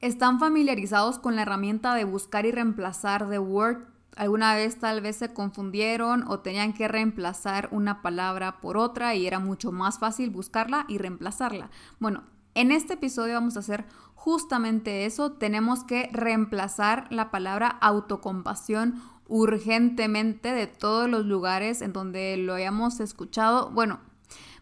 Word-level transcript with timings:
¿Están 0.00 0.38
familiarizados 0.38 1.18
con 1.18 1.34
la 1.34 1.42
herramienta 1.42 1.92
de 1.94 2.04
buscar 2.04 2.46
y 2.46 2.52
reemplazar 2.52 3.26
de 3.26 3.40
Word? 3.40 3.78
¿Alguna 4.14 4.54
vez 4.54 4.78
tal 4.78 5.00
vez 5.00 5.16
se 5.16 5.34
confundieron 5.34 6.22
o 6.28 6.38
tenían 6.38 6.72
que 6.72 6.86
reemplazar 6.86 7.68
una 7.72 8.00
palabra 8.00 8.60
por 8.60 8.76
otra 8.76 9.16
y 9.16 9.26
era 9.26 9.40
mucho 9.40 9.72
más 9.72 9.98
fácil 9.98 10.30
buscarla 10.30 10.84
y 10.86 10.98
reemplazarla? 10.98 11.70
Bueno, 11.98 12.22
en 12.54 12.70
este 12.70 12.94
episodio 12.94 13.34
vamos 13.34 13.56
a 13.56 13.60
hacer 13.60 13.86
justamente 14.14 15.04
eso. 15.04 15.32
Tenemos 15.32 15.82
que 15.82 16.08
reemplazar 16.12 17.08
la 17.10 17.32
palabra 17.32 17.66
autocompasión 17.66 19.02
urgentemente 19.26 20.52
de 20.52 20.68
todos 20.68 21.10
los 21.10 21.26
lugares 21.26 21.82
en 21.82 21.92
donde 21.92 22.36
lo 22.36 22.54
hayamos 22.54 23.00
escuchado. 23.00 23.70
Bueno, 23.70 23.98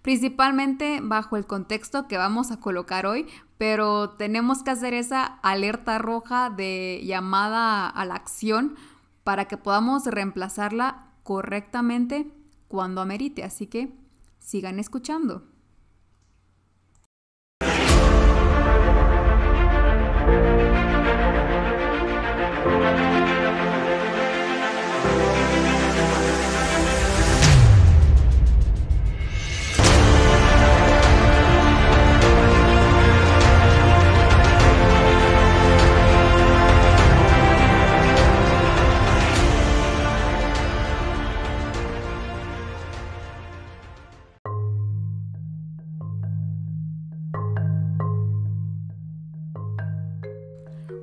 principalmente 0.02 1.00
bajo 1.02 1.36
el 1.36 1.46
contexto 1.46 2.06
que 2.06 2.16
vamos 2.16 2.50
a 2.50 2.60
colocar 2.60 3.06
hoy, 3.06 3.26
pero 3.58 4.10
tenemos 4.10 4.62
que 4.62 4.70
hacer 4.70 4.94
esa 4.94 5.24
alerta 5.24 5.98
roja 5.98 6.50
de 6.50 7.02
llamada 7.04 7.88
a 7.88 8.04
la 8.04 8.14
acción 8.14 8.76
para 9.24 9.46
que 9.46 9.56
podamos 9.56 10.06
reemplazarla 10.06 11.08
correctamente 11.22 12.30
cuando 12.68 13.00
amerite. 13.00 13.42
Así 13.42 13.66
que 13.66 13.92
sigan 14.38 14.78
escuchando. 14.78 15.55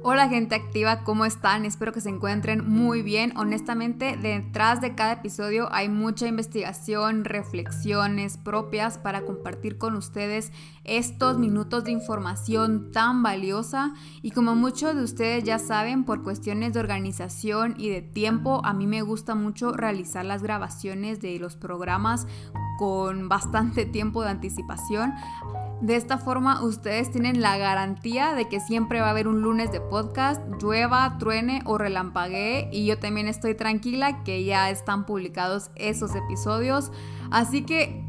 Hola 0.05 0.27
gente 0.27 0.53
activa, 0.53 1.05
¿cómo 1.05 1.23
están? 1.23 1.63
Espero 1.63 1.93
que 1.93 2.01
se 2.01 2.09
encuentren 2.09 2.69
muy 2.69 3.01
bien. 3.01 3.31
Honestamente, 3.37 4.17
detrás 4.17 4.81
de 4.81 4.95
cada 4.95 5.13
episodio 5.13 5.69
hay 5.71 5.87
mucha 5.87 6.27
investigación, 6.27 7.23
reflexiones 7.23 8.35
propias 8.35 8.97
para 8.97 9.21
compartir 9.21 9.77
con 9.77 9.95
ustedes 9.95 10.51
estos 10.83 11.37
minutos 11.37 11.85
de 11.85 11.91
información 11.91 12.91
tan 12.91 13.23
valiosa. 13.23 13.93
Y 14.21 14.31
como 14.31 14.55
muchos 14.55 14.93
de 14.93 15.03
ustedes 15.03 15.45
ya 15.45 15.57
saben, 15.57 16.03
por 16.03 16.21
cuestiones 16.21 16.73
de 16.73 16.81
organización 16.81 17.75
y 17.77 17.87
de 17.87 18.01
tiempo, 18.01 18.59
a 18.65 18.73
mí 18.73 18.87
me 18.87 19.03
gusta 19.03 19.35
mucho 19.35 19.71
realizar 19.71 20.25
las 20.25 20.43
grabaciones 20.43 21.21
de 21.21 21.39
los 21.39 21.55
programas 21.55 22.27
con 22.77 23.29
bastante 23.29 23.85
tiempo 23.85 24.21
de 24.21 24.31
anticipación. 24.31 25.13
De 25.83 25.97
esta 25.97 26.17
forma 26.17 26.63
ustedes 26.63 27.11
tienen 27.11 27.41
la 27.41 27.57
garantía 27.57 28.35
de 28.35 28.47
que 28.47 28.61
siempre 28.61 29.01
va 29.01 29.07
a 29.07 29.09
haber 29.09 29.27
un 29.27 29.41
lunes 29.41 29.69
de 29.73 29.81
podcast, 29.81 30.41
llueva, 30.61 31.17
truene 31.17 31.61
o 31.65 31.77
relampaguee 31.77 32.69
y 32.71 32.85
yo 32.85 32.99
también 32.99 33.27
estoy 33.27 33.53
tranquila 33.53 34.23
que 34.23 34.45
ya 34.45 34.69
están 34.69 35.05
publicados 35.05 35.71
esos 35.75 36.15
episodios. 36.15 36.93
Así 37.31 37.63
que 37.63 38.01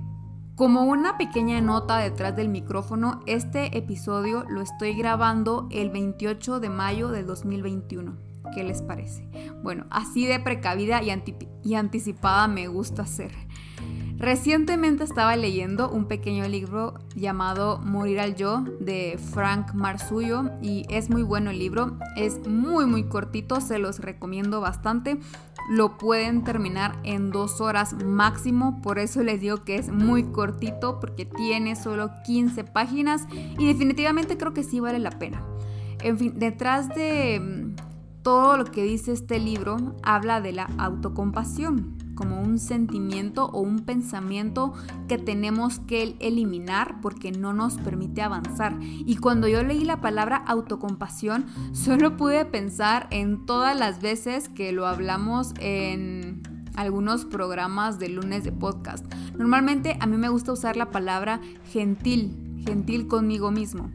como 0.54 0.84
una 0.84 1.18
pequeña 1.18 1.60
nota 1.60 1.98
detrás 1.98 2.36
del 2.36 2.48
micrófono, 2.48 3.18
este 3.26 3.76
episodio 3.76 4.44
lo 4.48 4.60
estoy 4.60 4.94
grabando 4.94 5.66
el 5.72 5.90
28 5.90 6.60
de 6.60 6.68
mayo 6.70 7.08
del 7.08 7.26
2021. 7.26 8.16
¿Qué 8.54 8.62
les 8.62 8.82
parece? 8.82 9.28
Bueno, 9.64 9.86
así 9.90 10.26
de 10.28 10.38
precavida 10.38 11.00
y, 11.02 11.74
anticipada 11.74 12.46
me 12.46 12.68
gusta 12.68 13.04
ser. 13.04 13.32
Recientemente 14.18 15.02
estaba 15.02 15.36
leyendo 15.36 15.90
un 15.90 16.06
pequeño 16.06 16.46
libro 16.46 16.94
llamado 17.16 17.78
Morir 17.78 18.20
al 18.20 18.36
Yo 18.36 18.64
de 18.80 19.18
Frank 19.32 19.74
Marsullo 19.74 20.50
y 20.62 20.86
es 20.88 21.10
muy 21.10 21.22
bueno 21.22 21.50
el 21.50 21.58
libro, 21.58 21.98
es 22.16 22.46
muy 22.46 22.86
muy 22.86 23.04
cortito, 23.08 23.60
se 23.60 23.78
los 23.78 23.98
recomiendo 23.98 24.60
bastante. 24.60 25.18
Lo 25.68 25.98
pueden 25.98 26.44
terminar 26.44 26.96
en 27.02 27.30
dos 27.30 27.60
horas 27.60 27.94
máximo, 28.04 28.80
por 28.82 28.98
eso 28.98 29.22
les 29.22 29.40
digo 29.40 29.64
que 29.64 29.76
es 29.76 29.90
muy 29.90 30.22
cortito 30.22 31.00
porque 31.00 31.24
tiene 31.24 31.74
solo 31.74 32.10
15 32.24 32.64
páginas 32.64 33.26
y 33.58 33.66
definitivamente 33.66 34.36
creo 34.38 34.54
que 34.54 34.62
sí 34.62 34.78
vale 34.78 35.00
la 35.00 35.10
pena. 35.10 35.42
En 36.02 36.18
fin, 36.18 36.34
detrás 36.36 36.88
de 36.94 37.40
mm, 37.40 38.22
todo 38.22 38.58
lo 38.58 38.64
que 38.64 38.84
dice 38.84 39.12
este 39.12 39.40
libro 39.40 39.96
habla 40.02 40.40
de 40.40 40.52
la 40.52 40.70
autocompasión 40.78 41.93
como 42.14 42.40
un 42.40 42.58
sentimiento 42.58 43.46
o 43.46 43.60
un 43.60 43.80
pensamiento 43.80 44.72
que 45.08 45.18
tenemos 45.18 45.78
que 45.80 46.16
eliminar 46.20 47.00
porque 47.00 47.32
no 47.32 47.52
nos 47.52 47.76
permite 47.78 48.22
avanzar. 48.22 48.76
Y 48.80 49.16
cuando 49.16 49.48
yo 49.48 49.62
leí 49.62 49.84
la 49.84 50.00
palabra 50.00 50.36
autocompasión, 50.36 51.46
solo 51.72 52.16
pude 52.16 52.44
pensar 52.44 53.08
en 53.10 53.46
todas 53.46 53.78
las 53.78 54.00
veces 54.00 54.48
que 54.48 54.72
lo 54.72 54.86
hablamos 54.86 55.54
en 55.60 56.42
algunos 56.76 57.24
programas 57.24 57.98
de 57.98 58.08
lunes 58.08 58.44
de 58.44 58.52
podcast. 58.52 59.04
Normalmente 59.36 59.96
a 60.00 60.06
mí 60.06 60.16
me 60.16 60.28
gusta 60.28 60.52
usar 60.52 60.76
la 60.76 60.90
palabra 60.90 61.40
gentil, 61.70 62.62
gentil 62.64 63.06
conmigo 63.06 63.50
mismo 63.50 63.90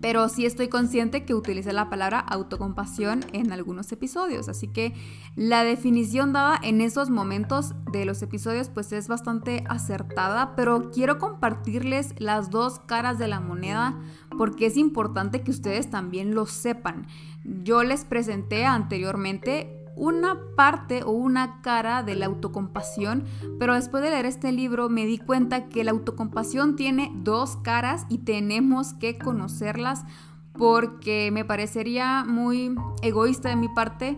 pero 0.00 0.28
sí 0.28 0.46
estoy 0.46 0.68
consciente 0.68 1.24
que 1.24 1.34
utilicé 1.34 1.72
la 1.72 1.88
palabra 1.88 2.20
autocompasión 2.20 3.24
en 3.32 3.52
algunos 3.52 3.90
episodios, 3.92 4.48
así 4.48 4.68
que 4.68 4.94
la 5.34 5.64
definición 5.64 6.32
dada 6.32 6.58
en 6.62 6.80
esos 6.80 7.10
momentos 7.10 7.74
de 7.92 8.04
los 8.04 8.22
episodios 8.22 8.68
pues 8.68 8.92
es 8.92 9.08
bastante 9.08 9.64
acertada, 9.68 10.54
pero 10.56 10.90
quiero 10.90 11.18
compartirles 11.18 12.14
las 12.18 12.50
dos 12.50 12.80
caras 12.80 13.18
de 13.18 13.28
la 13.28 13.40
moneda 13.40 13.98
porque 14.36 14.66
es 14.66 14.76
importante 14.76 15.42
que 15.42 15.50
ustedes 15.50 15.90
también 15.90 16.34
lo 16.34 16.46
sepan. 16.46 17.06
Yo 17.44 17.82
les 17.84 18.04
presenté 18.04 18.64
anteriormente 18.64 19.75
una 19.96 20.38
parte 20.54 21.02
o 21.02 21.10
una 21.10 21.62
cara 21.62 22.02
de 22.02 22.14
la 22.14 22.26
autocompasión, 22.26 23.24
pero 23.58 23.74
después 23.74 24.02
de 24.02 24.10
leer 24.10 24.26
este 24.26 24.52
libro 24.52 24.88
me 24.88 25.06
di 25.06 25.18
cuenta 25.18 25.68
que 25.68 25.82
la 25.82 25.90
autocompasión 25.90 26.76
tiene 26.76 27.10
dos 27.14 27.56
caras 27.56 28.06
y 28.08 28.18
tenemos 28.18 28.92
que 28.94 29.18
conocerlas 29.18 30.04
porque 30.52 31.30
me 31.32 31.44
parecería 31.44 32.24
muy 32.24 32.74
egoísta 33.02 33.48
de 33.48 33.56
mi 33.56 33.68
parte 33.68 34.16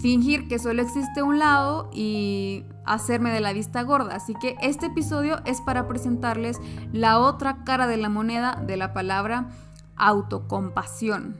fingir 0.00 0.46
que 0.48 0.58
solo 0.58 0.82
existe 0.82 1.22
un 1.22 1.38
lado 1.38 1.90
y 1.92 2.64
hacerme 2.86 3.30
de 3.30 3.40
la 3.40 3.52
vista 3.52 3.82
gorda. 3.82 4.14
Así 4.14 4.34
que 4.34 4.56
este 4.62 4.86
episodio 4.86 5.40
es 5.44 5.60
para 5.60 5.88
presentarles 5.88 6.60
la 6.92 7.18
otra 7.18 7.64
cara 7.64 7.86
de 7.86 7.96
la 7.96 8.08
moneda 8.08 8.62
de 8.66 8.76
la 8.76 8.92
palabra 8.92 9.48
autocompasión. 9.96 11.36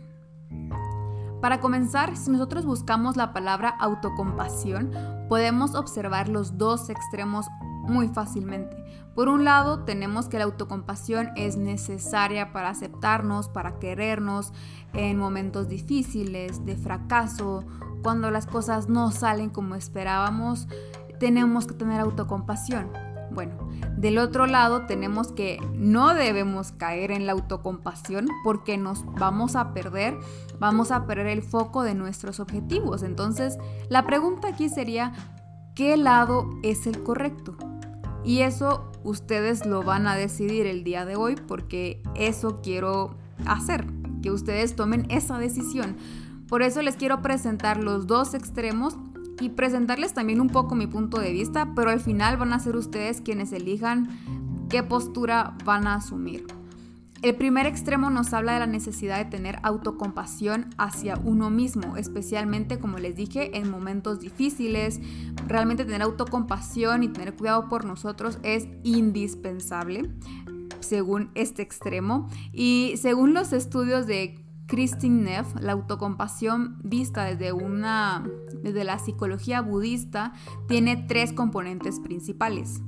Para 1.41 1.61
comenzar, 1.61 2.17
si 2.17 2.31
nosotros 2.31 2.65
buscamos 2.65 3.17
la 3.17 3.33
palabra 3.33 3.69
autocompasión, 3.69 4.91
podemos 5.29 5.75
observar 5.75 6.29
los 6.29 6.59
dos 6.59 6.91
extremos 6.91 7.47
muy 7.61 8.09
fácilmente. 8.09 8.77
Por 9.15 9.29
un 9.29 9.45
lado, 9.45 9.85
tenemos 9.85 10.29
que 10.29 10.39
la 10.39 10.45
autocompasión 10.45 11.31
es 11.37 11.57
necesaria 11.57 12.53
para 12.53 12.71
aceptarnos, 12.71 13.49
para 13.49 13.79
querernos 13.79 14.53
en 14.95 15.19
momentos 15.19 15.69
difíciles, 15.69 16.65
de 16.65 16.77
fracaso, 16.77 17.65
cuando 18.03 18.31
las 18.31 18.47
cosas 18.47 18.89
no 18.89 19.11
salen 19.11 19.51
como 19.51 19.75
esperábamos, 19.75 20.69
tenemos 21.19 21.67
que 21.67 21.75
tener 21.75 22.01
autocompasión. 22.01 22.91
Bueno, 23.31 23.69
del 23.97 24.19
otro 24.19 24.47
lado 24.47 24.87
tenemos 24.87 25.33
que 25.33 25.59
no 25.75 26.15
debemos 26.15 26.73
caer 26.73 27.11
en 27.11 27.27
la 27.27 27.33
autocompasión 27.33 28.29
porque 28.45 28.77
nos 28.77 29.05
vamos 29.15 29.57
a 29.57 29.73
perder, 29.73 30.17
vamos 30.59 30.91
a 30.91 31.07
perder 31.07 31.27
el 31.27 31.43
foco 31.43 31.83
de 31.83 31.95
nuestros 31.95 32.41
objetivos. 32.41 33.03
Entonces, 33.03 33.59
la 33.89 34.07
pregunta 34.07 34.49
aquí 34.49 34.69
sería, 34.69 35.13
¿qué 35.75 35.97
lado 35.97 36.49
es 36.63 36.87
el 36.87 37.03
correcto? 37.03 37.57
Y 38.25 38.41
eso 38.41 38.91
ustedes 39.05 39.65
lo 39.67 39.83
van 39.83 40.07
a 40.07 40.17
decidir 40.17 40.67
el 40.67 40.85
día 40.85 41.05
de 41.05 41.17
hoy 41.17 41.37
porque 41.37 42.03
eso 42.15 42.61
quiero 42.63 43.17
hacer, 43.47 43.87
que 44.23 44.31
ustedes 44.31 44.77
tomen 44.77 45.07
esa 45.11 45.39
decisión. 45.39 45.97
Por 46.49 46.63
eso 46.63 46.83
les 46.83 46.97
quiero 46.97 47.21
presentar 47.21 47.83
los 47.83 48.07
dos 48.07 48.35
extremos 48.35 48.97
y 49.41 49.51
presentarles 49.51 50.15
también 50.15 50.41
un 50.41 50.49
poco 50.49 50.75
mi 50.75 50.87
punto 50.87 51.21
de 51.21 51.33
vista, 51.33 51.73
pero 51.75 51.91
al 51.91 52.01
final 52.01 52.37
van 52.37 52.53
a 52.53 52.59
ser 52.59 52.77
ustedes 52.77 53.21
quienes 53.21 53.53
elijan 53.53 54.09
qué 54.69 54.83
postura 54.83 55.57
van 55.65 55.87
a 55.87 55.95
asumir. 55.95 56.47
El 57.21 57.35
primer 57.35 57.67
extremo 57.67 58.11
nos 58.11 58.33
habla 58.33 58.53
de 58.53 58.61
la 58.61 58.69
necesidad 58.69 59.19
de 59.19 59.25
tener 59.25 59.59
autocompasión 59.65 60.71
hacia 60.79 61.19
uno 61.25 61.51
mismo, 61.51 61.97
especialmente 61.97 62.79
como 62.79 62.99
les 62.99 63.17
dije 63.17 63.57
en 63.59 63.69
momentos 63.69 64.21
difíciles. 64.21 65.01
Realmente 65.49 65.85
tener 65.85 66.03
autocompasión 66.03 67.03
y 67.03 67.09
tener 67.09 67.35
cuidado 67.35 67.69
por 67.69 67.85
nosotros 67.85 68.39
es 68.45 68.69
indispensable, 68.85 70.13
según 70.79 71.31
este 71.35 71.63
extremo. 71.63 72.29
Y 72.53 72.95
según 72.99 73.35
los 73.35 73.53
estudios 73.53 74.07
de 74.07 74.39
Christine 74.69 75.23
Neff, 75.23 75.55
la 75.61 75.73
autocompasión 75.73 76.79
vista 76.85 77.25
desde, 77.25 77.53
una, 77.53 78.23
desde 78.63 78.85
la 78.85 78.99
psicología 78.99 79.63
budista 79.63 80.35
tiene 80.69 80.97
tres 81.09 81.33
componentes 81.33 81.99
principales. 82.01 82.83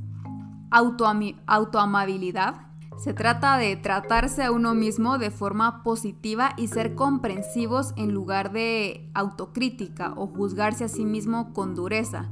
autoamabilidad, 0.70 2.66
se 2.98 3.14
trata 3.14 3.56
de 3.56 3.76
tratarse 3.76 4.44
a 4.44 4.52
uno 4.52 4.74
mismo 4.74 5.16
de 5.16 5.30
forma 5.30 5.82
positiva 5.82 6.52
y 6.58 6.68
ser 6.68 6.94
comprensivos 6.94 7.94
en 7.96 8.12
lugar 8.12 8.52
de 8.52 9.10
autocrítica 9.14 10.12
o 10.16 10.26
juzgarse 10.26 10.84
a 10.84 10.88
sí 10.88 11.06
mismo 11.06 11.54
con 11.54 11.74
dureza. 11.74 12.28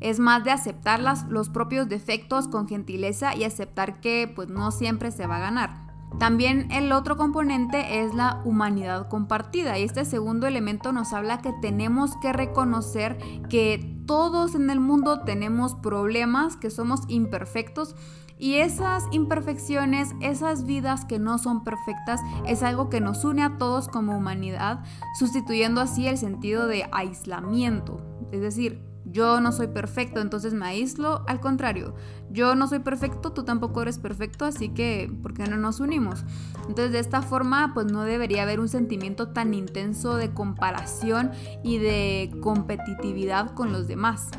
Es 0.00 0.18
más 0.18 0.42
de 0.42 0.50
aceptar 0.50 1.00
los 1.00 1.48
propios 1.50 1.88
defectos 1.88 2.48
con 2.48 2.66
gentileza 2.66 3.36
y 3.36 3.44
aceptar 3.44 4.00
que 4.00 4.30
pues 4.34 4.48
no 4.48 4.72
siempre 4.72 5.12
se 5.12 5.28
va 5.28 5.36
a 5.36 5.40
ganar. 5.40 5.87
También 6.18 6.70
el 6.72 6.90
otro 6.92 7.16
componente 7.16 8.02
es 8.02 8.14
la 8.14 8.40
humanidad 8.44 9.08
compartida 9.08 9.78
y 9.78 9.84
este 9.84 10.04
segundo 10.04 10.46
elemento 10.46 10.92
nos 10.92 11.12
habla 11.12 11.38
que 11.38 11.52
tenemos 11.60 12.16
que 12.16 12.32
reconocer 12.32 13.18
que 13.48 13.96
todos 14.06 14.54
en 14.54 14.70
el 14.70 14.80
mundo 14.80 15.20
tenemos 15.20 15.74
problemas, 15.74 16.56
que 16.56 16.70
somos 16.70 17.02
imperfectos 17.08 17.94
y 18.38 18.54
esas 18.54 19.04
imperfecciones, 19.10 20.14
esas 20.20 20.64
vidas 20.64 21.04
que 21.04 21.18
no 21.18 21.38
son 21.38 21.64
perfectas, 21.64 22.20
es 22.46 22.62
algo 22.62 22.88
que 22.88 23.00
nos 23.00 23.24
une 23.24 23.42
a 23.42 23.58
todos 23.58 23.88
como 23.88 24.16
humanidad, 24.16 24.84
sustituyendo 25.18 25.80
así 25.80 26.06
el 26.06 26.18
sentido 26.18 26.66
de 26.66 26.88
aislamiento. 26.92 28.00
Es 28.30 28.40
decir, 28.40 28.80
yo 29.10 29.40
no 29.40 29.52
soy 29.52 29.68
perfecto, 29.68 30.20
entonces 30.20 30.54
me 30.54 30.66
aíslo. 30.66 31.24
Al 31.26 31.40
contrario, 31.40 31.94
yo 32.30 32.54
no 32.54 32.68
soy 32.68 32.80
perfecto, 32.80 33.32
tú 33.32 33.44
tampoco 33.44 33.82
eres 33.82 33.98
perfecto, 33.98 34.44
así 34.44 34.68
que 34.70 35.12
¿por 35.22 35.34
qué 35.34 35.46
no 35.46 35.56
nos 35.56 35.80
unimos? 35.80 36.24
Entonces 36.68 36.92
de 36.92 36.98
esta 36.98 37.22
forma, 37.22 37.72
pues 37.74 37.86
no 37.86 38.02
debería 38.02 38.42
haber 38.42 38.60
un 38.60 38.68
sentimiento 38.68 39.28
tan 39.28 39.54
intenso 39.54 40.16
de 40.16 40.32
comparación 40.32 41.32
y 41.62 41.78
de 41.78 42.30
competitividad 42.42 43.54
con 43.54 43.72
los 43.72 43.88
demás. 43.88 44.30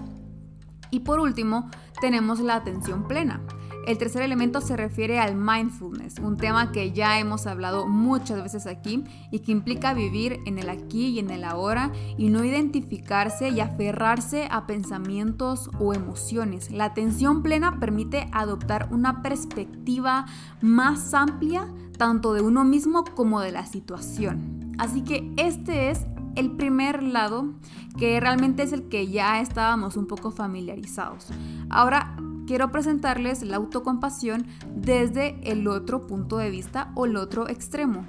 Y 0.92 1.02
por 1.02 1.20
último, 1.20 1.70
tenemos 2.02 2.40
la 2.40 2.56
atención 2.56 3.08
plena. 3.08 3.42
El 3.90 3.98
tercer 3.98 4.22
elemento 4.22 4.62
se 4.62 4.78
refiere 4.78 5.18
al 5.20 5.34
mindfulness, 5.34 6.20
un 6.20 6.38
tema 6.38 6.72
que 6.72 6.92
ya 6.92 7.18
hemos 7.18 7.48
hablado 7.48 7.88
muchas 7.88 8.44
veces 8.44 8.68
aquí 8.68 9.04
y 9.32 9.40
que 9.40 9.52
implica 9.52 9.96
vivir 9.96 10.42
en 10.46 10.60
el 10.60 10.70
aquí 10.70 11.08
y 11.08 11.18
en 11.18 11.32
el 11.32 11.44
ahora 11.44 11.92
y 12.16 12.30
no 12.30 12.44
identificarse 12.44 13.50
y 13.50 13.62
aferrarse 13.62 14.48
a 14.52 14.68
pensamientos 14.68 15.72
o 15.80 15.96
emociones. 15.96 16.70
La 16.70 16.86
atención 16.86 17.42
plena 17.42 17.80
permite 17.80 18.30
adoptar 18.32 18.90
una 18.92 19.24
perspectiva 19.24 20.28
más 20.62 21.16
amplia 21.16 21.68
tanto 21.98 22.34
de 22.34 22.42
uno 22.42 22.64
mismo 22.66 23.04
como 23.16 23.42
de 23.42 23.52
la 23.52 23.66
situación. 23.66 24.76
Así 24.78 25.02
que 25.02 25.34
este 25.38 25.90
es 25.90 26.06
el 26.36 26.52
primer 26.52 27.02
lado 27.02 27.56
que 27.98 28.20
realmente 28.20 28.62
es 28.62 28.72
el 28.72 28.88
que 28.88 29.08
ya 29.08 29.42
estábamos 29.42 29.98
un 29.98 30.06
poco 30.06 30.30
familiarizados. 30.30 31.30
Ahora 31.72 32.16
quiero 32.50 32.72
presentarles 32.72 33.44
la 33.44 33.58
autocompasión 33.58 34.48
desde 34.76 35.40
el 35.44 35.68
otro 35.68 36.08
punto 36.08 36.40
de 36.40 36.50
vista 36.50 36.92
o 36.96 37.06
el 37.06 37.16
otro 37.16 37.48
extremo. 37.48 38.08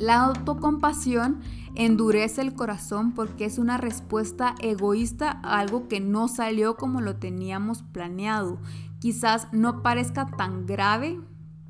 La 0.00 0.24
autocompasión 0.24 1.38
endurece 1.76 2.40
el 2.40 2.54
corazón 2.54 3.12
porque 3.12 3.44
es 3.44 3.56
una 3.56 3.76
respuesta 3.76 4.56
egoísta 4.58 5.38
a 5.44 5.60
algo 5.60 5.86
que 5.86 6.00
no 6.00 6.26
salió 6.26 6.74
como 6.74 7.00
lo 7.00 7.18
teníamos 7.18 7.84
planeado. 7.84 8.58
Quizás 8.98 9.46
no 9.52 9.80
parezca 9.80 10.26
tan 10.26 10.66
grave, 10.66 11.20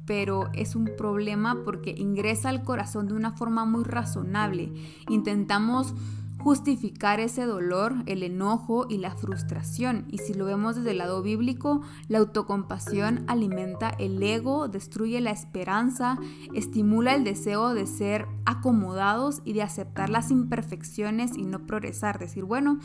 pero 0.06 0.48
es 0.54 0.76
un 0.76 0.88
problema 0.96 1.58
porque 1.62 1.94
ingresa 1.94 2.48
al 2.48 2.62
corazón 2.62 3.08
de 3.08 3.16
una 3.16 3.32
forma 3.32 3.66
muy 3.66 3.84
razonable. 3.84 4.72
Intentamos 5.10 5.92
justificar 6.38 7.20
ese 7.20 7.44
dolor, 7.44 7.94
el 8.06 8.22
enojo 8.22 8.86
y 8.88 8.98
la 8.98 9.10
frustración. 9.10 10.06
Y 10.10 10.18
si 10.18 10.34
lo 10.34 10.44
vemos 10.44 10.76
desde 10.76 10.92
el 10.92 10.98
lado 10.98 11.22
bíblico, 11.22 11.82
la 12.08 12.18
autocompasión 12.18 13.24
alimenta 13.26 13.90
el 13.90 14.22
ego, 14.22 14.68
destruye 14.68 15.20
la 15.20 15.30
esperanza, 15.30 16.18
estimula 16.54 17.14
el 17.14 17.24
deseo 17.24 17.74
de 17.74 17.86
ser 17.86 18.26
acomodados 18.46 19.42
y 19.44 19.52
de 19.52 19.62
aceptar 19.62 20.10
las 20.10 20.30
imperfecciones 20.30 21.36
y 21.36 21.44
no 21.44 21.66
progresar. 21.66 22.18
Decir, 22.18 22.44
bueno, 22.44 22.78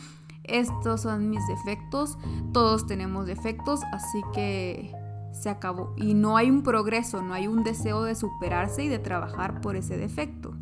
estos 0.44 1.02
son 1.02 1.30
mis 1.30 1.46
defectos, 1.48 2.18
todos 2.54 2.86
tenemos 2.86 3.28
defectos, 3.28 3.82
así 3.92 4.22
que 4.34 4.92
se 5.32 5.50
acabó. 5.50 5.94
Y 5.98 6.14
no 6.14 6.38
hay 6.38 6.50
un 6.50 6.64
progreso, 6.64 7.22
no 7.22 7.34
hay 7.34 7.48
un 7.48 7.64
deseo 7.64 8.04
de 8.04 8.16
superarse 8.16 8.84
y 8.84 8.88
de 8.88 9.00
trabajar 9.00 9.62
por 9.62 9.76
ese 9.76 9.98
defecto. 9.98 10.53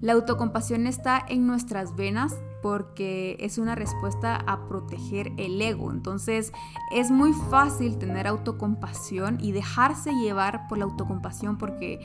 La 0.00 0.12
autocompasión 0.12 0.86
está 0.86 1.24
en 1.28 1.46
nuestras 1.46 1.96
venas 1.96 2.36
porque 2.62 3.36
es 3.40 3.58
una 3.58 3.74
respuesta 3.74 4.36
a 4.36 4.68
proteger 4.68 5.32
el 5.36 5.60
ego. 5.60 5.90
Entonces 5.90 6.52
es 6.92 7.10
muy 7.10 7.32
fácil 7.32 7.98
tener 7.98 8.26
autocompasión 8.26 9.38
y 9.40 9.52
dejarse 9.52 10.12
llevar 10.12 10.68
por 10.68 10.78
la 10.78 10.84
autocompasión 10.84 11.58
porque 11.58 12.00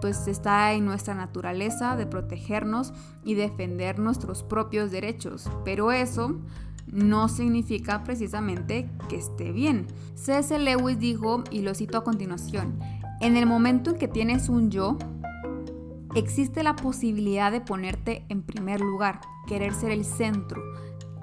pues 0.00 0.28
está 0.28 0.72
en 0.72 0.84
nuestra 0.84 1.14
naturaleza 1.14 1.96
de 1.96 2.06
protegernos 2.06 2.92
y 3.24 3.34
defender 3.34 3.98
nuestros 3.98 4.42
propios 4.42 4.90
derechos. 4.90 5.50
Pero 5.64 5.92
eso 5.92 6.40
no 6.86 7.28
significa 7.28 8.02
precisamente 8.04 8.88
que 9.08 9.16
esté 9.16 9.52
bien. 9.52 9.86
C.S. 10.14 10.58
Lewis 10.58 10.98
dijo, 10.98 11.44
y 11.50 11.60
lo 11.60 11.74
cito 11.74 11.98
a 11.98 12.04
continuación, 12.04 12.78
en 13.20 13.36
el 13.36 13.46
momento 13.46 13.90
en 13.90 13.96
que 13.96 14.08
tienes 14.08 14.48
un 14.48 14.70
yo, 14.70 14.98
existe 16.16 16.62
la 16.62 16.76
posibilidad 16.76 17.52
de 17.52 17.60
ponerte 17.60 18.24
en 18.30 18.42
primer 18.42 18.80
lugar, 18.80 19.20
querer 19.46 19.74
ser 19.74 19.90
el 19.90 20.04
centro, 20.04 20.62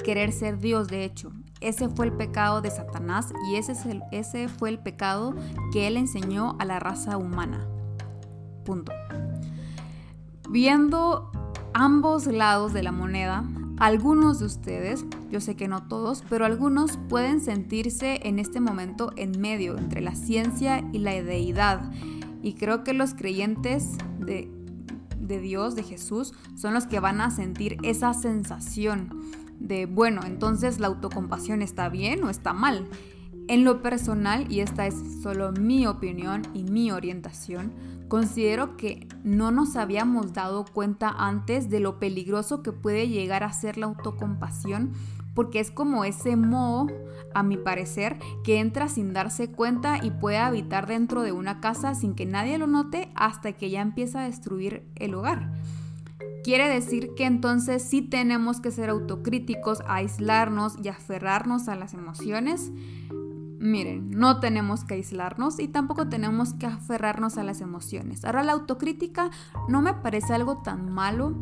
querer 0.03 0.31
ser 0.31 0.59
Dios 0.59 0.87
de 0.87 1.03
hecho. 1.03 1.31
Ese 1.61 1.89
fue 1.89 2.05
el 2.05 2.13
pecado 2.13 2.61
de 2.61 2.69
Satanás 2.69 3.33
y 3.49 3.55
ese, 3.55 3.71
es 3.71 3.85
el, 3.85 4.03
ese 4.11 4.47
fue 4.49 4.69
el 4.69 4.79
pecado 4.79 5.33
que 5.71 5.87
él 5.87 5.97
enseñó 5.97 6.55
a 6.59 6.65
la 6.65 6.79
raza 6.79 7.17
humana. 7.17 7.67
Punto. 8.65 8.91
Viendo 10.49 11.31
ambos 11.73 12.27
lados 12.27 12.73
de 12.73 12.83
la 12.83 12.91
moneda, 12.91 13.45
algunos 13.77 14.39
de 14.39 14.45
ustedes, 14.45 15.05
yo 15.31 15.41
sé 15.41 15.55
que 15.55 15.67
no 15.67 15.87
todos, 15.87 16.23
pero 16.29 16.45
algunos 16.45 16.97
pueden 17.09 17.41
sentirse 17.41 18.19
en 18.27 18.37
este 18.37 18.59
momento 18.59 19.11
en 19.15 19.39
medio 19.41 19.77
entre 19.77 20.01
la 20.01 20.15
ciencia 20.15 20.83
y 20.91 20.99
la 20.99 21.11
deidad. 21.11 21.91
Y 22.43 22.53
creo 22.53 22.83
que 22.83 22.93
los 22.93 23.15
creyentes 23.15 23.97
de 24.19 24.62
de 25.27 25.39
Dios, 25.39 25.75
de 25.75 25.83
Jesús, 25.83 26.33
son 26.55 26.73
los 26.73 26.85
que 26.85 26.99
van 26.99 27.21
a 27.21 27.31
sentir 27.31 27.77
esa 27.83 28.13
sensación 28.13 29.09
de, 29.59 29.85
bueno, 29.85 30.21
entonces 30.25 30.79
la 30.79 30.87
autocompasión 30.87 31.61
está 31.61 31.89
bien 31.89 32.23
o 32.23 32.29
está 32.29 32.53
mal. 32.53 32.87
En 33.47 33.63
lo 33.63 33.81
personal, 33.81 34.51
y 34.51 34.61
esta 34.61 34.87
es 34.87 34.95
solo 35.21 35.51
mi 35.51 35.85
opinión 35.85 36.43
y 36.53 36.63
mi 36.63 36.91
orientación, 36.91 37.73
considero 38.07 38.77
que 38.77 39.07
no 39.23 39.51
nos 39.51 39.75
habíamos 39.75 40.33
dado 40.33 40.65
cuenta 40.65 41.09
antes 41.09 41.69
de 41.69 41.79
lo 41.79 41.99
peligroso 41.99 42.63
que 42.63 42.71
puede 42.71 43.09
llegar 43.09 43.43
a 43.43 43.51
ser 43.51 43.77
la 43.77 43.87
autocompasión 43.87 44.93
porque 45.33 45.59
es 45.59 45.71
como 45.71 46.05
ese 46.05 46.35
moho, 46.35 46.87
a 47.33 47.43
mi 47.43 47.57
parecer, 47.57 48.19
que 48.43 48.59
entra 48.59 48.87
sin 48.87 49.13
darse 49.13 49.51
cuenta 49.51 49.99
y 50.03 50.11
puede 50.11 50.37
habitar 50.37 50.87
dentro 50.87 51.23
de 51.23 51.31
una 51.31 51.59
casa 51.59 51.95
sin 51.95 52.13
que 52.13 52.25
nadie 52.25 52.57
lo 52.57 52.67
note 52.67 53.11
hasta 53.15 53.53
que 53.53 53.69
ya 53.69 53.81
empieza 53.81 54.21
a 54.21 54.25
destruir 54.25 54.87
el 54.95 55.15
hogar. 55.15 55.51
Quiere 56.43 56.67
decir 56.67 57.15
que 57.15 57.25
entonces 57.25 57.81
sí 57.81 58.01
tenemos 58.01 58.59
que 58.59 58.71
ser 58.71 58.89
autocríticos, 58.89 59.81
aislarnos 59.87 60.75
y 60.83 60.89
aferrarnos 60.89 61.69
a 61.69 61.75
las 61.75 61.93
emociones. 61.93 62.69
Miren, 63.59 64.09
no 64.11 64.41
tenemos 64.41 64.83
que 64.83 64.95
aislarnos 64.95 65.57
y 65.57 65.69
tampoco 65.69 66.09
tenemos 66.09 66.53
que 66.53 66.65
aferrarnos 66.65 67.37
a 67.37 67.45
las 67.45 67.61
emociones. 67.61 68.25
Ahora 68.25 68.43
la 68.43 68.51
autocrítica 68.51 69.31
no 69.69 69.81
me 69.81 69.93
parece 69.93 70.33
algo 70.33 70.57
tan 70.57 70.91
malo. 70.91 71.33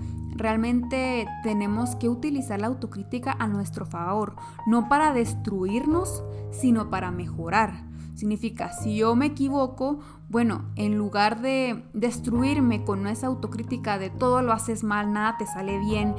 Realmente 0.41 1.27
tenemos 1.43 1.95
que 1.95 2.09
utilizar 2.09 2.59
la 2.59 2.65
autocrítica 2.65 3.35
a 3.37 3.47
nuestro 3.47 3.85
favor, 3.85 4.35
no 4.65 4.89
para 4.89 5.13
destruirnos, 5.13 6.23
sino 6.49 6.89
para 6.89 7.11
mejorar. 7.11 7.83
Significa, 8.15 8.73
si 8.73 8.95
yo 8.95 9.15
me 9.15 9.27
equivoco, 9.27 9.99
bueno, 10.29 10.65
en 10.75 10.97
lugar 10.97 11.41
de 11.41 11.83
destruirme 11.93 12.83
con 12.83 13.05
esa 13.05 13.27
autocrítica 13.27 13.99
de 13.99 14.09
todo 14.09 14.41
lo 14.41 14.51
haces 14.51 14.83
mal, 14.83 15.13
nada 15.13 15.37
te 15.37 15.45
sale 15.45 15.77
bien, 15.77 16.15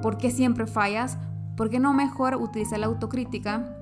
¿por 0.00 0.16
qué 0.16 0.30
siempre 0.30 0.66
fallas? 0.66 1.18
¿Por 1.54 1.68
qué 1.68 1.78
no 1.78 1.92
mejor 1.92 2.36
utilizar 2.36 2.78
la 2.78 2.86
autocrítica 2.86 3.76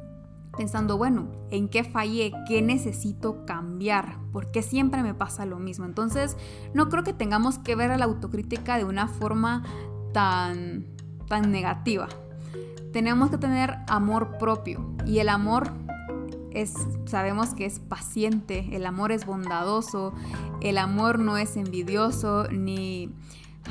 pensando, 0.56 0.96
bueno, 0.96 1.28
¿en 1.50 1.68
qué 1.68 1.84
fallé? 1.84 2.32
¿Qué 2.48 2.62
necesito 2.62 3.44
cambiar? 3.46 4.18
¿Por 4.32 4.50
qué 4.50 4.62
siempre 4.62 5.02
me 5.02 5.14
pasa 5.14 5.46
lo 5.46 5.58
mismo? 5.58 5.84
Entonces, 5.84 6.36
no 6.72 6.88
creo 6.88 7.04
que 7.04 7.12
tengamos 7.12 7.58
que 7.58 7.76
ver 7.76 7.90
a 7.90 7.98
la 7.98 8.04
autocrítica 8.04 8.78
de 8.78 8.84
una 8.84 9.08
forma 9.08 9.62
tan, 10.12 10.86
tan 11.28 11.50
negativa. 11.50 12.08
Tenemos 12.92 13.30
que 13.30 13.38
tener 13.38 13.76
amor 13.88 14.38
propio 14.38 14.94
y 15.04 15.18
el 15.18 15.28
amor 15.28 15.72
es, 16.52 16.74
sabemos 17.06 17.54
que 17.54 17.66
es 17.66 17.80
paciente, 17.80 18.68
el 18.72 18.86
amor 18.86 19.12
es 19.12 19.26
bondadoso, 19.26 20.14
el 20.60 20.78
amor 20.78 21.18
no 21.18 21.36
es 21.36 21.56
envidioso 21.56 22.46
ni 22.50 23.12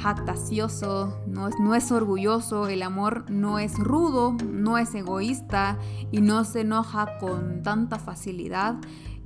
jactacioso, 0.02 1.20
no 1.28 1.48
es, 1.48 1.56
no 1.60 1.76
es 1.76 1.92
orgulloso, 1.92 2.68
el 2.68 2.82
amor 2.82 3.30
no 3.30 3.60
es 3.60 3.78
rudo, 3.78 4.36
no 4.50 4.78
es 4.78 4.94
egoísta 4.96 5.78
y 6.12 6.22
no 6.22 6.44
se 6.46 6.62
enoja 6.62 7.18
con 7.20 7.64
tanta 7.64 8.00
facilidad. 8.00 8.76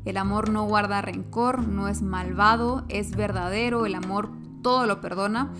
El 0.06 0.18
amor 0.18 0.50
no 0.50 0.66
guarda 0.66 1.02
rencor, 1.02 1.68
no 1.68 1.88
es 1.88 2.02
malvado, 2.02 2.86
es 2.90 3.12
verdadero, 3.12 3.86
el 3.86 3.96
amor 3.96 4.32
todo 4.62 4.86
lo 4.86 5.02
perdona, 5.02 5.52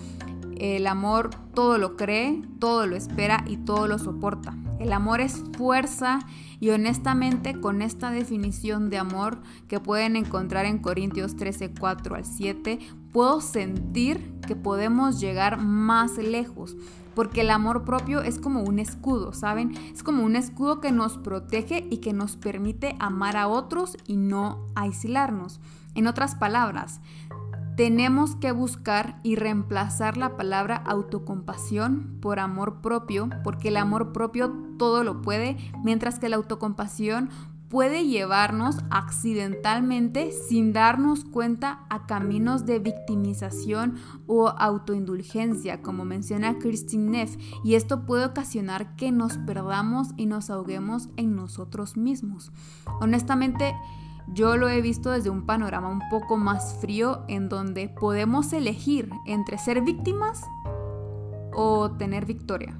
el 0.56 0.86
amor 0.86 1.30
todo 1.54 1.78
lo 1.78 1.96
cree, 1.96 2.42
todo 2.58 2.86
lo 2.86 2.96
espera 2.96 3.44
y 3.46 3.58
todo 3.58 3.86
lo 3.86 3.98
soporta. 3.98 4.56
El 4.78 4.92
amor 4.92 5.20
es 5.20 5.42
fuerza 5.56 6.20
y 6.60 6.70
honestamente 6.70 7.60
con 7.60 7.82
esta 7.82 8.10
definición 8.10 8.90
de 8.90 8.98
amor 8.98 9.40
que 9.66 9.80
pueden 9.80 10.16
encontrar 10.16 10.66
en 10.66 10.78
Corintios 10.78 11.36
13, 11.36 11.74
4 11.78 12.14
al 12.14 12.24
7, 12.24 12.78
puedo 13.12 13.40
sentir 13.40 14.38
que 14.46 14.56
podemos 14.56 15.20
llegar 15.20 15.58
más 15.58 16.16
lejos. 16.18 16.76
Porque 17.14 17.40
el 17.40 17.50
amor 17.50 17.84
propio 17.84 18.22
es 18.22 18.38
como 18.38 18.62
un 18.62 18.78
escudo, 18.78 19.32
¿saben? 19.32 19.72
Es 19.92 20.04
como 20.04 20.22
un 20.22 20.36
escudo 20.36 20.80
que 20.80 20.92
nos 20.92 21.18
protege 21.18 21.84
y 21.90 21.98
que 21.98 22.12
nos 22.12 22.36
permite 22.36 22.94
amar 23.00 23.36
a 23.36 23.48
otros 23.48 23.96
y 24.06 24.16
no 24.16 24.66
aislarnos. 24.76 25.60
En 25.96 26.06
otras 26.06 26.36
palabras, 26.36 27.00
tenemos 27.78 28.34
que 28.34 28.50
buscar 28.50 29.18
y 29.22 29.36
reemplazar 29.36 30.16
la 30.16 30.36
palabra 30.36 30.76
autocompasión 30.76 32.18
por 32.20 32.38
amor 32.40 32.80
propio, 32.80 33.30
porque 33.44 33.68
el 33.68 33.76
amor 33.76 34.12
propio 34.12 34.52
todo 34.78 35.04
lo 35.04 35.22
puede, 35.22 35.56
mientras 35.84 36.18
que 36.18 36.28
la 36.28 36.36
autocompasión 36.36 37.30
puede 37.68 38.06
llevarnos 38.06 38.78
accidentalmente 38.90 40.32
sin 40.32 40.72
darnos 40.72 41.24
cuenta 41.24 41.84
a 41.90 42.06
caminos 42.06 42.64
de 42.64 42.78
victimización 42.78 43.96
o 44.26 44.48
autoindulgencia, 44.48 45.82
como 45.82 46.04
menciona 46.04 46.58
Christine 46.58 47.10
Neff, 47.10 47.36
y 47.64 47.74
esto 47.74 48.06
puede 48.06 48.24
ocasionar 48.24 48.96
que 48.96 49.12
nos 49.12 49.38
perdamos 49.38 50.08
y 50.16 50.26
nos 50.26 50.50
ahoguemos 50.50 51.08
en 51.16 51.36
nosotros 51.36 51.96
mismos. 51.96 52.52
Honestamente, 53.00 53.74
yo 54.34 54.56
lo 54.56 54.68
he 54.68 54.82
visto 54.82 55.10
desde 55.10 55.30
un 55.30 55.46
panorama 55.46 55.88
un 55.88 56.02
poco 56.10 56.36
más 56.36 56.74
frío 56.80 57.24
en 57.28 57.48
donde 57.48 57.88
podemos 57.88 58.52
elegir 58.52 59.10
entre 59.26 59.58
ser 59.58 59.82
víctimas 59.82 60.42
o 61.54 61.92
tener 61.92 62.26
victoria. 62.26 62.78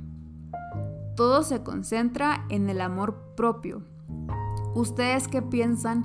Todo 1.16 1.42
se 1.42 1.62
concentra 1.62 2.45
en 2.49 2.68
el 2.68 2.80
amor 2.80 3.35
propio. 3.35 3.83
¿Ustedes 4.75 5.28
qué 5.28 5.42
piensan? 5.42 6.04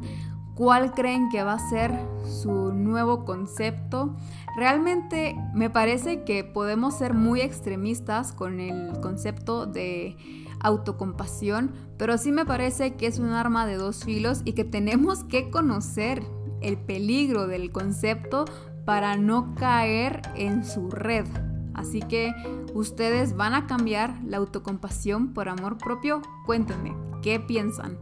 ¿Cuál 0.55 0.91
creen 0.91 1.29
que 1.29 1.43
va 1.43 1.53
a 1.53 1.69
ser 1.69 1.91
su 2.25 2.73
nuevo 2.73 3.25
concepto? 3.25 4.15
Realmente 4.55 5.35
me 5.53 5.71
parece 5.71 6.23
que 6.23 6.43
podemos 6.43 6.95
ser 6.95 7.15
muy 7.15 7.41
extremistas 7.41 8.33
con 8.33 8.59
el 8.59 8.99
concepto 9.01 9.65
de 9.65 10.15
autocompasión, 10.59 11.73
pero 11.97 12.19
sí 12.19 12.31
me 12.31 12.45
parece 12.45 12.95
que 12.95 13.07
es 13.07 13.17
un 13.17 13.29
arma 13.29 13.65
de 13.65 13.77
dos 13.77 14.03
filos 14.03 14.41
y 14.45 14.53
que 14.53 14.63
tenemos 14.63 15.23
que 15.23 15.49
conocer 15.49 16.23
el 16.61 16.77
peligro 16.77 17.47
del 17.47 17.71
concepto 17.71 18.45
para 18.85 19.17
no 19.17 19.55
caer 19.55 20.21
en 20.35 20.63
su 20.63 20.89
red. 20.89 21.25
Así 21.73 21.99
que 22.01 22.31
ustedes 22.75 23.35
van 23.35 23.55
a 23.55 23.65
cambiar 23.65 24.19
la 24.23 24.37
autocompasión 24.37 25.33
por 25.33 25.49
amor 25.49 25.79
propio. 25.79 26.21
Cuéntenme, 26.45 26.95
¿qué 27.21 27.39
piensan? 27.39 27.97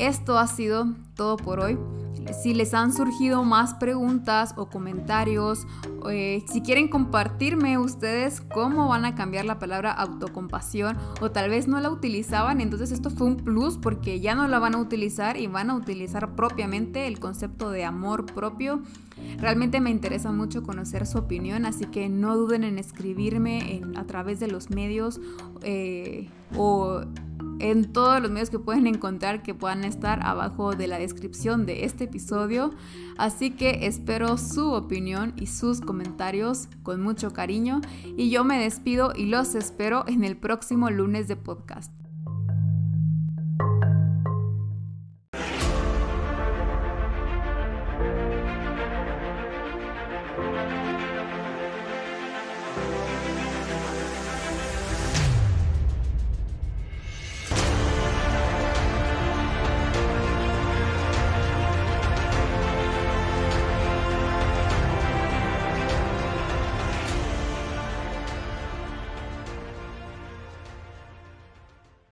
Esto 0.00 0.38
ha 0.38 0.46
sido 0.46 0.94
todo 1.14 1.36
por 1.36 1.60
hoy. 1.60 1.78
Si 2.42 2.54
les 2.54 2.72
han 2.72 2.94
surgido 2.94 3.44
más 3.44 3.74
preguntas 3.74 4.54
o 4.56 4.70
comentarios, 4.70 5.66
eh, 6.10 6.42
si 6.50 6.62
quieren 6.62 6.88
compartirme 6.88 7.76
ustedes 7.76 8.40
cómo 8.40 8.88
van 8.88 9.04
a 9.04 9.14
cambiar 9.14 9.44
la 9.44 9.58
palabra 9.58 9.92
autocompasión 9.92 10.96
o 11.20 11.30
tal 11.30 11.50
vez 11.50 11.68
no 11.68 11.78
la 11.80 11.90
utilizaban, 11.90 12.62
entonces 12.62 12.92
esto 12.92 13.10
fue 13.10 13.26
un 13.26 13.36
plus 13.36 13.76
porque 13.76 14.20
ya 14.20 14.34
no 14.34 14.48
la 14.48 14.58
van 14.58 14.74
a 14.74 14.78
utilizar 14.78 15.36
y 15.36 15.48
van 15.48 15.68
a 15.68 15.74
utilizar 15.74 16.34
propiamente 16.34 17.06
el 17.06 17.20
concepto 17.20 17.70
de 17.70 17.84
amor 17.84 18.24
propio. 18.24 18.80
Realmente 19.36 19.80
me 19.80 19.90
interesa 19.90 20.32
mucho 20.32 20.62
conocer 20.62 21.06
su 21.06 21.18
opinión, 21.18 21.66
así 21.66 21.84
que 21.84 22.08
no 22.08 22.38
duden 22.38 22.64
en 22.64 22.78
escribirme 22.78 23.82
a 23.96 24.04
través 24.04 24.40
de 24.40 24.48
los 24.48 24.70
medios 24.70 25.20
eh, 25.62 26.30
o 26.56 27.02
en 27.60 27.92
todos 27.92 28.20
los 28.20 28.30
medios 28.30 28.50
que 28.50 28.58
pueden 28.58 28.86
encontrar 28.86 29.42
que 29.42 29.54
puedan 29.54 29.84
estar 29.84 30.24
abajo 30.24 30.74
de 30.74 30.86
la 30.86 30.98
descripción 30.98 31.66
de 31.66 31.84
este 31.84 32.04
episodio. 32.04 32.72
Así 33.18 33.50
que 33.50 33.86
espero 33.86 34.38
su 34.38 34.72
opinión 34.72 35.34
y 35.36 35.46
sus 35.46 35.80
comentarios 35.80 36.68
con 36.82 37.02
mucho 37.02 37.32
cariño 37.32 37.80
y 38.16 38.30
yo 38.30 38.44
me 38.44 38.58
despido 38.58 39.12
y 39.16 39.26
los 39.26 39.54
espero 39.54 40.04
en 40.08 40.24
el 40.24 40.36
próximo 40.36 40.90
lunes 40.90 41.28
de 41.28 41.36
podcast. 41.36 41.92